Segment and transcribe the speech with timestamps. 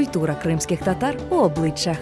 [0.00, 1.98] Культура кримських татар у обличчях.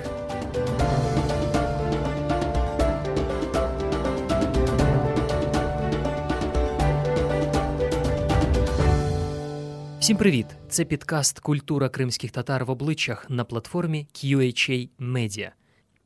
[10.01, 10.47] Всім привіт!
[10.69, 15.51] Це підкаст Культура кримських татар в обличчях на платформі QHA Media.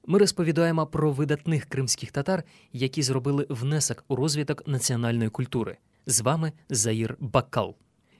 [0.07, 5.77] Ми розповідаємо про видатних кримських татар, які зробили внесок у розвиток національної культури.
[6.07, 7.75] З вами Заїр Баккал.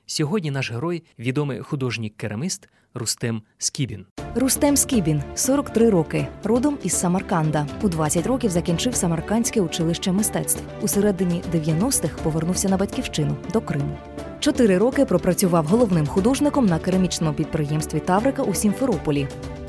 [0.05, 4.05] Сьогодні наш герой відомий художній кераміст Рустем Скібін.
[4.35, 7.67] Рустем Скібін 43 роки, родом із Самарканда.
[7.81, 10.63] У 20 років закінчив Самаркандське училище мистецтв.
[10.81, 13.97] У середині 90-х повернувся на батьківщину до Криму.
[14.39, 19.27] Чотири роки пропрацював головним художником на керамічному підприємстві Таврика у Сімферополі.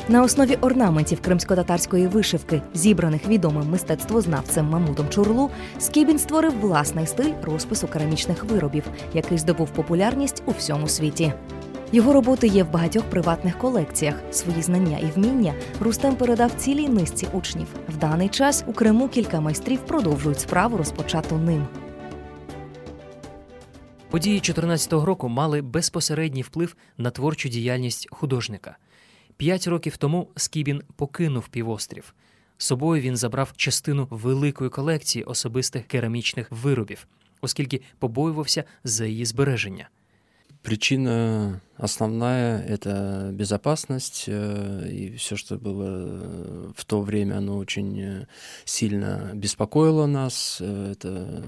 [0.08, 7.88] На основі орнаментів кримсько-татарської вишивки, зібраних відомим мистецтвознавцем Мамудом Чурлу, Скібін створив власний стиль розпису
[7.88, 11.32] керамічних виробів, який здобув популярність у всьому світі.
[11.92, 14.14] Його роботи є в багатьох приватних колекціях.
[14.30, 17.66] Свої знання і вміння Рустем передав цілій низці учнів.
[17.88, 21.66] В даний час у Криму кілька майстрів продовжують справу, розпочату ним.
[24.10, 28.77] Події 14-го року мали безпосередній вплив на творчу діяльність художника.
[29.38, 32.13] П'ять років тому Скібін покинув півострів.
[32.58, 37.08] З собою він забрав частину великої колекції особистих керамічних виробів,
[37.41, 39.89] оскільки побоювався за її збереження.
[40.61, 47.97] Причина основная – это безопасность, э, и все, что было э, в то время, оно очень
[47.97, 48.27] э,
[48.66, 50.59] сильно беспокоило нас.
[50.59, 51.44] Это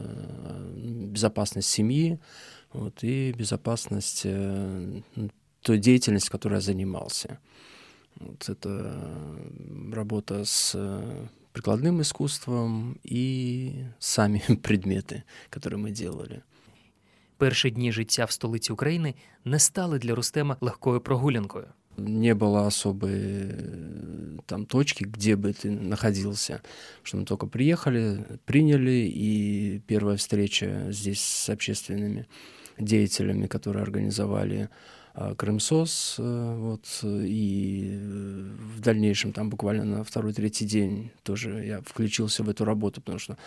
[0.77, 2.19] безопасность семьи
[2.71, 4.25] вот, и безопасность
[5.61, 7.37] той деятельности, которой я занимался.
[8.15, 9.39] Вот это
[9.91, 10.75] работа с
[11.53, 16.41] прикладным искусством и сами предметы, которые мы делали.
[17.37, 19.15] Перші дні життя в столиці України
[19.45, 21.67] не стали для Рустема легкою прогулянкою.
[21.97, 23.51] Не было особой
[24.45, 26.61] там точки, где бы ты находился.
[27.03, 32.27] Что мы только приехали, приняли, и первая встреча здесь с общественными
[32.79, 34.69] деятелями, которые организовали
[35.38, 42.66] Крымсос, вот, и в дальнейшем, там буквально на второй-третий день тоже я включился в эту
[42.66, 43.38] работу, потому что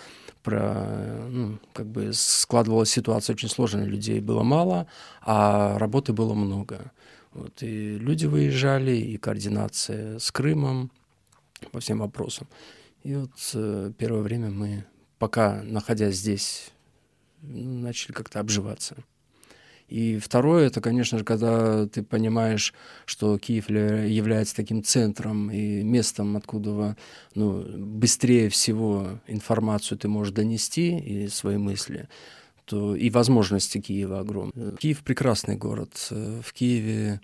[0.42, 4.88] про, ну, как бы складывалась ситуация очень сложная, людей было мало,
[5.22, 6.92] а работы было много.
[7.34, 10.90] Вот, и люди выезжали, и координация с Крымом
[11.72, 12.48] по всем вопросам.
[13.04, 14.86] И вот э, первое время мы,
[15.20, 16.72] пока находясь здесь,
[17.42, 18.98] начали как-то обживаться.
[19.90, 22.74] И второе, это, конечно же, когда ты понимаешь,
[23.06, 26.96] что Киев является таким центром и местом, откуда
[27.36, 32.08] ну, быстрее всего информацию ты можешь донести и свои мысли,
[32.66, 34.78] то и возможности Киева огромные.
[34.78, 36.08] Киев прекрасный город.
[36.12, 37.20] В Киеве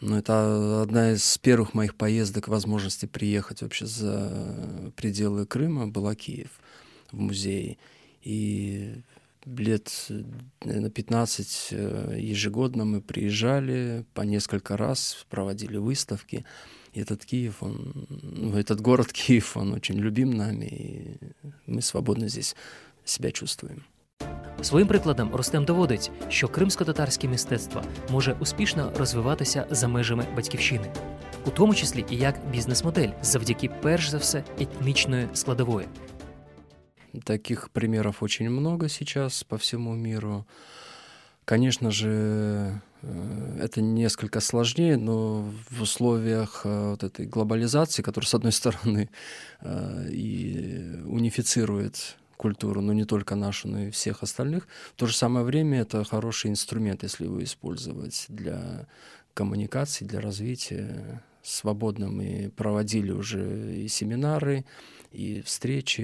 [0.00, 6.48] ну, это одна из первых моих поездок, возможности приехать вообще за пределы Крыма, была Киев
[7.12, 7.76] в музее.
[8.22, 8.94] И
[9.45, 10.07] лет,
[10.63, 16.45] наверное, 15 э, ежегодно мы приезжали по несколько раз, проводили выставки.
[16.93, 21.17] И этот Киев, он, ну, этот город Киев, он очень любим нами, и
[21.67, 22.55] мы свободно здесь
[23.03, 23.83] себя чувствуем.
[24.61, 30.91] Своїм прикладом Ростем доводить, що кримсько-татарське мистецтво може успішно розвиватися за межами батьківщини,
[31.45, 35.87] у тому числі і як бізнес-модель, завдяки перш за все етнічної складової.
[37.24, 40.46] Таких примеров очень много сейчас по всему миру.
[41.44, 48.34] Конечно же, э, это несколько сложнее, но в условиях э, вот этой глобализации, которая, с
[48.34, 49.10] одной стороны,
[49.60, 55.16] э, и унифицирует культуру, но не только нашу, но и всех остальных, в то же
[55.16, 58.86] самое время это хороший инструмент, если его использовать для
[59.34, 61.22] коммуникации, для развития.
[61.42, 64.64] Свободно мы проводили уже и семинары,
[65.10, 66.02] и встречи,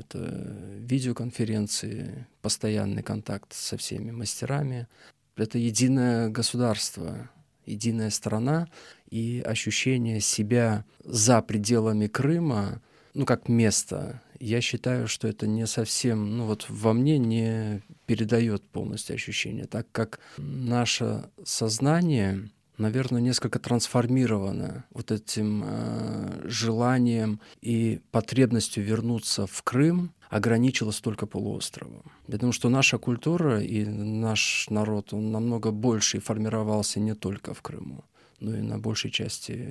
[0.00, 4.86] это видеоконференции, постоянный контакт со всеми мастерами.
[5.36, 7.30] Это единое государство,
[7.66, 8.68] единая страна,
[9.10, 12.80] и ощущение себя за пределами Крыма,
[13.14, 18.62] ну, как место, я считаю, что это не совсем, ну, вот во мне не передает
[18.62, 22.48] полностью ощущение, так как наше сознание
[22.80, 32.02] наверное, несколько трансформировано вот этим э, желанием и потребностью вернуться в Крым, ограничилась только полуостровом.
[32.26, 37.62] Думаю, что наша культура и наш народ, он намного больше и формировался не только в
[37.62, 38.04] Крыму,
[38.40, 39.68] но и на большей части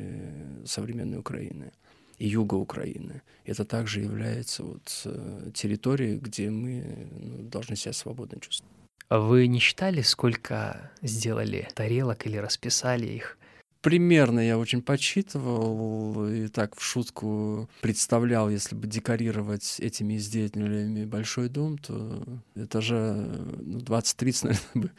[0.65, 1.71] современной Украины
[2.19, 3.21] и юга Украины.
[3.45, 8.78] Это также является вот э, территорией, где мы ну, должны себя свободно чувствовать.
[9.09, 13.39] Вы не считали, сколько сделали тарелок или расписали их?
[13.81, 21.49] примерно я очень подсчитывал и так в шутку представлял, если бы декорировать этими изделиями большой
[21.49, 22.23] дом, то
[22.55, 24.91] это же ну, 20-30, наверное, бы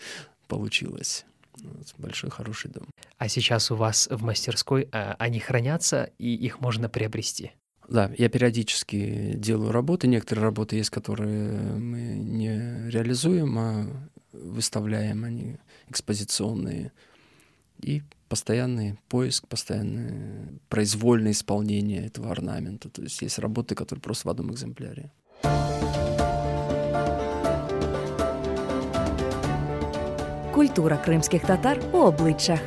[0.49, 1.25] получилось.
[1.63, 2.87] Вот, большой хороший дом.
[3.19, 7.53] А сейчас у вас в мастерской а, они хранятся и их можно приобрести?
[7.91, 10.07] Да, я периодически делаю работы.
[10.07, 13.87] Некоторые работы есть, которые мы не реализуем, а
[14.33, 15.57] выставляем, они
[15.89, 16.93] экспозиционные.
[17.81, 22.89] И постоянный поиск, постоянное произвольное исполнение этого орнамента.
[22.89, 25.11] То есть есть работы, которые просто в одном экземпляре.
[30.55, 32.61] Культура кримських татар у обличчях.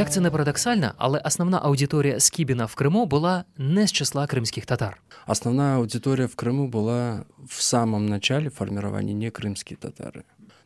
[0.00, 4.66] Як це не парадоксально, але основна аудиторія Скібіна в Криму була не з числа кримських
[4.66, 5.00] татар.
[5.26, 10.22] Основная аудитория в Крыму была в самом начале формирования не крымские татары.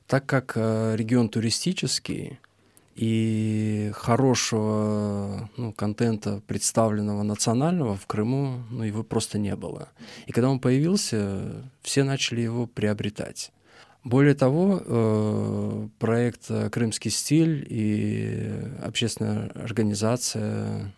[0.06, 2.38] Так как э, регион туристический
[2.96, 9.88] и хорошего ну, контента, представленного национального в Крыму, ну, его просто не было.
[10.26, 11.40] И когда он появился,
[11.82, 13.52] все начали его приобретать.
[14.05, 18.51] Более того, э, проект «Крымский стиль» и
[18.83, 20.93] общественная организация,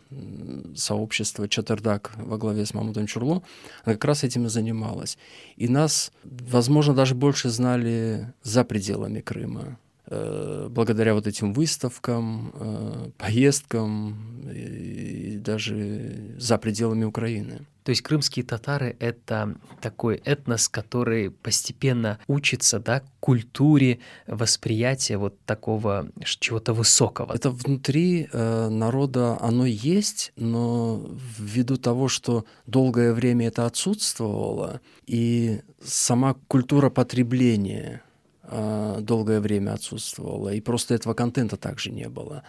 [0.76, 3.44] сообщество «Чатырдак» во главе с Мамутом Чурло,
[3.86, 5.18] она как раз этим и занималась.
[5.56, 9.80] И нас, возможно, даже больше знали за пределами Крыма.
[10.10, 14.16] Э, благодаря вот этим выставкам, э, поездкам
[14.50, 17.66] и даже за пределами Украины.
[17.84, 26.08] То есть крымские татары— это такой этнос, который постепенно учится да, культуре восприятия вот такого
[26.24, 27.34] чего-то высокого.
[27.34, 31.06] Это внутри э, народа оно есть, но
[31.38, 38.02] ввиду того, что долгое время это отсутствовало, и сама культура потребления—
[38.50, 42.44] долгое время отсутствовала, и просто этого контента также не было.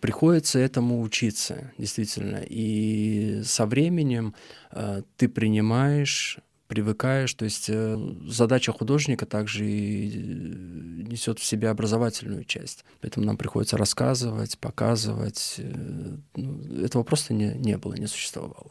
[0.00, 2.42] Приходится этому учиться, действительно.
[2.48, 4.34] И со временем
[4.70, 7.96] а, ты принимаешь привыкаешь, то есть э,
[8.26, 12.84] задача художника также и э, несет в себе образовательную часть.
[13.00, 15.56] Поэтому нам приходится рассказывать, показывать.
[15.58, 18.70] Э, ну, этого просто не, не было, не существовало.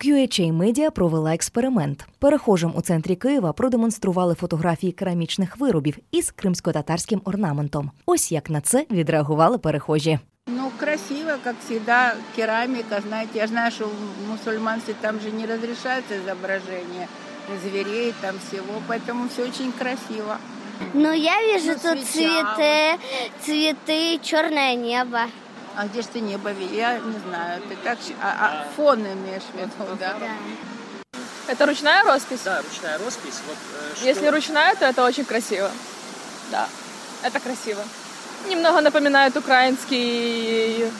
[0.00, 2.06] QHA Media провела експеримент.
[2.18, 7.90] Перехожим у центрі Києва продемонстрували фотографії керамічних виробів із кримсько-татарським орнаментом.
[8.06, 10.18] Ось як на це відреагували перехожі.
[10.48, 16.16] Ну, красиво, как всегда, керамика, знаете, я знаю, что в мусульманстве там же не разрешается
[16.16, 17.08] изображение
[17.62, 20.38] зверей, там всего, поэтому все очень красиво.
[20.94, 22.98] Ну, я вижу Ну, тут свеча, цветы,
[23.44, 25.20] цветы, черное небо.
[25.75, 26.75] А где же ты небо видишь?
[26.75, 27.97] Я не знаю, ты так...
[27.99, 28.29] щ- А,
[28.65, 30.15] а фон имеешь в виду, да?
[30.19, 30.27] Да.
[31.47, 32.41] Это ручная роспись?
[32.45, 33.39] Да, ручная роспись.
[33.47, 33.57] Вот,
[34.01, 35.69] э, Если ручная, то это очень красиво.
[36.51, 36.67] Да,
[37.23, 37.81] это красиво.
[38.49, 40.91] Немного напоминает украинские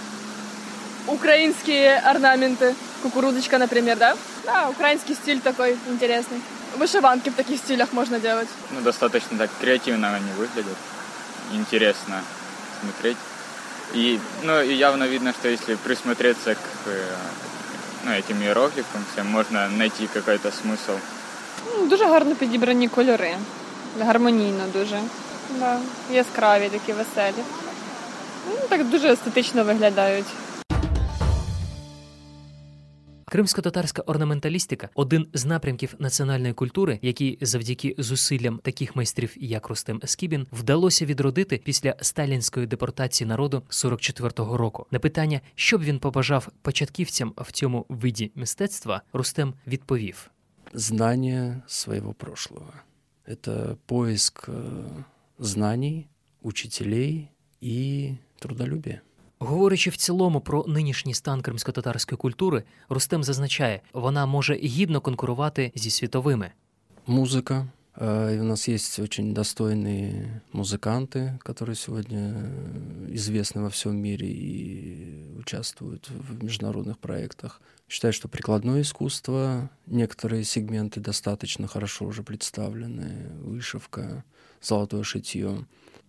[1.08, 2.76] украинские орнаменты.
[3.02, 4.16] Кукурузочка, например, да?
[4.46, 6.42] Да, украинский стиль такой интересный.
[6.78, 8.48] Вышиванки в таких стилях можно делать.
[8.72, 10.78] Ну, достаточно так креативно они выглядят.
[11.52, 12.22] Интересно
[12.80, 13.18] смотреть.
[13.95, 17.15] И, ну, и явно видно, что если присмотреться к э,
[18.05, 20.99] ну, этим иероглифам всем, можно найти какой-то смысл.
[21.67, 23.37] Ну, Дуже гарно підібрані кольори.
[24.01, 25.01] Гармонійно дуже.
[25.59, 25.79] Да.
[26.11, 27.45] Яскраві, такі веселі.
[28.51, 30.27] Ну, так дуже естетично виглядають.
[33.32, 40.48] Кримсько-татарська орнаменталістика один з напрямків національної культури, який завдяки зусиллям таких майстрів, як Рустем Скібін,
[40.52, 44.86] вдалося відродити після сталінської депортації народу 44-го року.
[44.92, 50.32] На питання, що б він побажав початківцям в цьому виді мистецтва, Рустем відповів:
[50.74, 52.74] Знание своего прошлого.
[53.28, 55.04] Это поиск э,
[55.40, 56.08] знаний,
[56.42, 57.30] учителей
[57.64, 59.02] и трудолюбие.
[59.41, 65.91] Говорячи в цілому про нинішній стан кримсько-татарської культури, Рустем зазначає, вона може гідно конкурувати зі
[65.91, 66.51] світовими.
[67.07, 67.67] Музыка.
[67.97, 74.29] Э, и У нас есть очень достойные музыканты, которые сегодня э, известны во всем мире
[74.29, 77.61] и участвуют в международных проектах.
[77.89, 84.25] Считаю, что прикладное искусство, некоторые сегменты достаточно хорошо уже представлены, вышивка,
[84.61, 85.65] золотое шитье.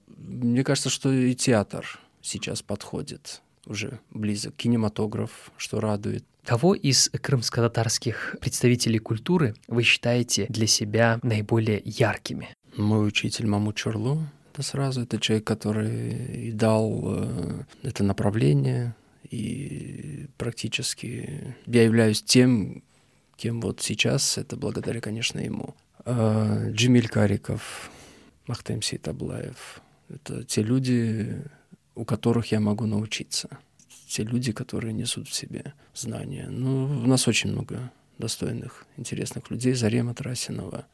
[0.08, 6.25] Мне кажется, что и театр сейчас подходит уже близок, кинематограф, что радует.
[6.45, 12.49] Кого из крымско-татарских представителей культуры вы считаете для себя наиболее яркими?
[12.76, 18.95] Мой учитель Маму Чурлу, это сразу, это человек, который и дал э, это направление,
[19.31, 22.83] и практически я являюсь тем,
[23.37, 25.75] кем вот сейчас, это благодаря, конечно, ему.
[26.05, 27.91] А, Джимиль Кариков,
[28.47, 31.45] Махтем Сейтаблаев— это те люди,
[31.95, 33.49] у которых я могу научиться.
[34.09, 36.49] Те люди, которые несут в себе знания.
[36.51, 39.75] Ну, у нас очень много достойных, интересных людей.
[39.75, 40.87] Зарема Тарасинова.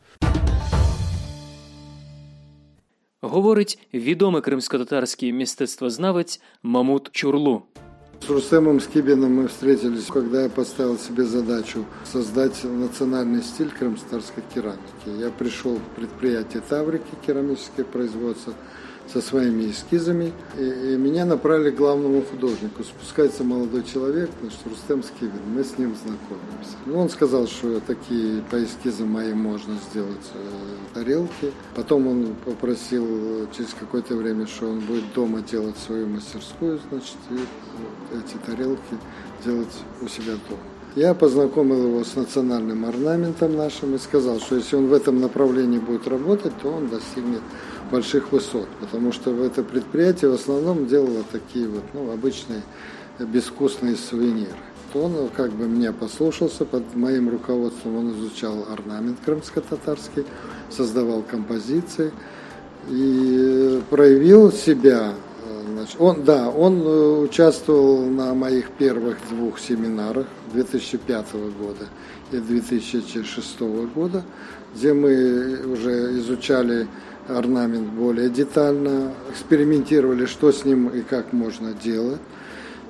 [3.23, 7.63] Говорить відомий кримсько-татарський мистецтвознавець Мамут Чурлу.
[8.21, 15.21] С Рустемом Скибиным мы встретились, когда я поставил себе задачу создать национальный стиль крымстарской керамики.
[15.21, 18.55] Я пришел в предприятие Таврики, керамическое производство,
[19.13, 22.83] со своими эскизами, и, и меня направили к главному художнику.
[22.85, 26.77] Спускается молодой человек, значит, Рустем Скибин, мы с ним знакомимся.
[26.87, 31.53] Ну, он сказал, что такие по эскизам моим можно сделать э, тарелки.
[31.75, 38.17] Потом он попросил через какое-то время, что он будет дома делать свою мастерскую, значит, и
[38.17, 38.99] эти тарелки
[39.45, 40.78] делать у себя дома.
[40.99, 45.79] Я познакомил его с национальным орнаментом нашим и сказал, что если он в этом направлении
[45.79, 47.41] будет работать, то он достигнет
[47.93, 52.63] больших высот, потому что в это предприятие в основном делало такие вот, ну, обычные
[53.21, 54.57] безвкусные сувениры.
[54.93, 60.25] То он как бы меня послушался, под моим руководством он изучал орнамент крымско-татарский,
[60.69, 62.11] создавал композиции
[62.91, 65.15] и проявил себя.
[65.89, 71.87] Значит, он, да, он э, участвовал на моих первых двух семинарах 2005 года
[72.31, 73.61] и 2006
[73.95, 74.23] года,
[74.75, 76.87] где мы уже изучали
[77.27, 82.21] орнамент более детально, экспериментировали, что с ним и как можно делать.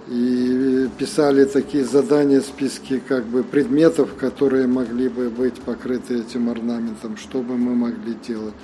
[0.08, 7.16] И писали такие задания, списки как бы предметов, которые могли бы быть покрыты этим орнаментом,
[7.16, 8.54] что бы мы могли делать.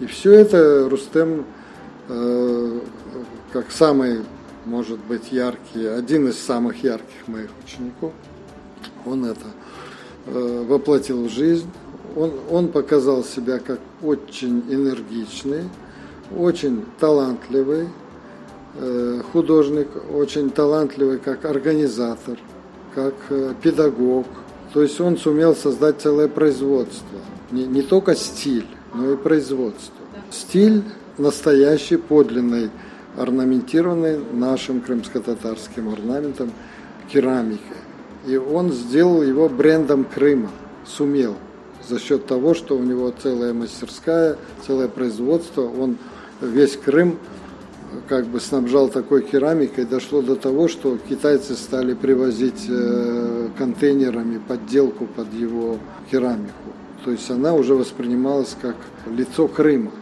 [0.00, 1.44] И все это Рустем,
[2.08, 4.20] как самый,
[4.64, 8.12] может быть, яркий, один из самых ярких моих учеников,
[9.04, 9.46] он это
[10.26, 11.68] э, воплотил в жизнь
[12.16, 15.64] он, он показал себя как очень энергичный,
[16.36, 17.88] очень талантливый
[18.80, 22.38] э, художник, очень талантливый как организатор,
[22.94, 24.26] как э, педагог.
[24.72, 27.18] То есть он сумел создать целое производство.
[27.50, 29.94] Не, не только стиль, но и производство.
[30.30, 30.82] Стиль
[31.18, 32.70] настоящий, подлинный,
[33.16, 36.50] орнаментированный нашим крымско-татарским орнаментом
[37.10, 37.78] керамикой.
[38.26, 40.50] И он сделал его брендом Крыма,
[40.84, 41.36] сумел
[41.88, 45.98] за счет того, что у него целая мастерская, целое производство, он
[46.40, 47.18] весь Крым
[48.08, 55.06] как бы снабжал такой керамикой, дошло до того, что китайцы стали привозить э, контейнерами подделку
[55.06, 55.78] под его
[56.10, 56.52] керамику.
[57.04, 59.92] То есть она уже воспринималась как лицо Крыма.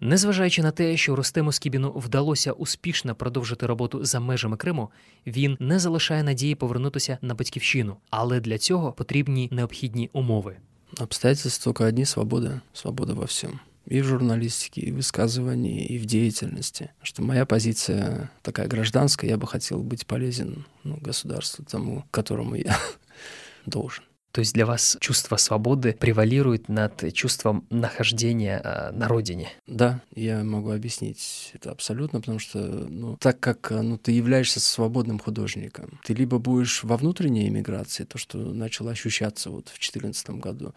[0.00, 4.90] Незважаючи на те, що Ростему Скібіну вдалося успішно продовжити роботу за межами Криму,
[5.26, 10.56] він не залишає надії повернутися на батьківщину, але для цього потрібні необхідні умови.
[11.00, 12.60] Обстоятельства только одни — свобода.
[12.72, 13.60] Свобода во всем.
[13.90, 16.90] И в журналистике, и в высказывании, и в деятельности.
[17.02, 22.78] Что моя позиция такая гражданская, я бы хотел быть полезен ну, государству, тому, которому я
[23.66, 24.04] должен.
[24.37, 29.49] То есть для вас чувство свободы превалирует над чувством нахождения э, на родине?
[29.65, 35.17] Да, я могу объяснить это абсолютно, потому что, ну, так как ну, ты являешься свободным
[35.17, 40.75] художником, ты либо будешь во внутренней эмиграции, то, что начало ощущаться вот в 2014 году,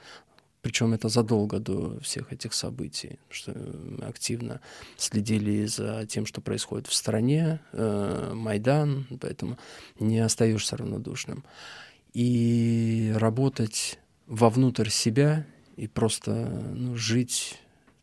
[0.62, 4.62] причем это задолго до всех этих событий, что мы активно
[4.97, 9.59] следили за тем, что происходит в стране, э, Майдан, поэтому
[9.99, 11.45] не остаешься равнодушным
[12.13, 16.32] и работать вовнутрь себя и просто
[16.74, 17.60] ну, жить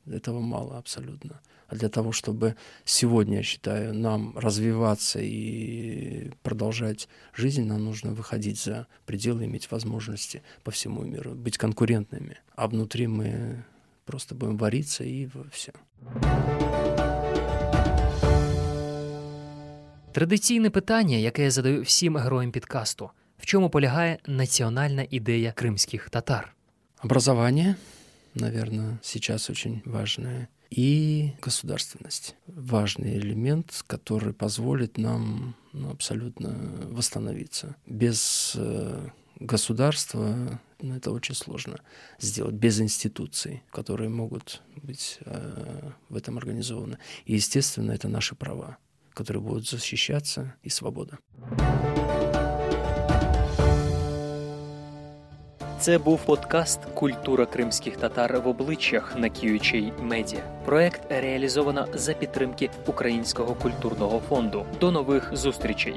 [0.07, 1.41] этого мало абсолютно.
[1.69, 8.59] А для того, чтобы сегодня, я считаю, нам развиваться и продолжать жизнь, нам нужно выходить
[8.59, 12.37] за пределы, иметь возможности по всему миру, быть конкурентными.
[12.55, 13.64] А внутри мы
[14.05, 15.73] просто будем вариться и все.
[20.12, 26.55] Традиційне питання, яке я задаю всім героям підкасту – в чому полягає національна ідея кримських татар?
[27.05, 27.76] Образование,
[28.35, 30.49] наверное, сейчас очень важное.
[30.71, 32.35] И государственность.
[32.47, 36.57] Важный элемент, который позволит нам ну, абсолютно
[36.91, 37.75] восстановиться.
[37.87, 41.81] Без э, государства ну, это очень сложно
[42.19, 46.99] сделать, без институций, которые могут быть э, в этом организованы.
[47.25, 48.79] И, естественно, это наши права,
[49.12, 51.19] которые будут защищаться, и свобода.
[55.88, 60.39] Це був подкаст Культура кримських татар в обличчях на QHA Media.
[60.65, 64.65] Проект реалізовано за підтримки Українського культурного фонду.
[64.79, 65.96] До нових зустрічей.